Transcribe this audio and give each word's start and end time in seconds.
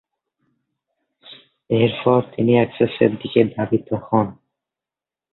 এরপর 1.69 2.19
তিনি 2.33 2.51
এসেক্সের 2.59 3.11
দিকে 3.21 3.39
ধাবিত 3.55 3.87
হন। 4.05 4.27